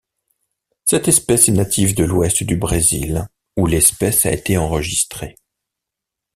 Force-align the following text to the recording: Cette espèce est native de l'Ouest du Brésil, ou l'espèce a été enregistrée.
Cette 0.85 1.07
espèce 1.09 1.47
est 1.47 1.51
native 1.51 1.93
de 1.93 2.03
l'Ouest 2.03 2.41
du 2.41 2.57
Brésil, 2.57 3.27
ou 3.55 3.67
l'espèce 3.67 4.25
a 4.25 4.31
été 4.31 4.57
enregistrée. 4.57 5.35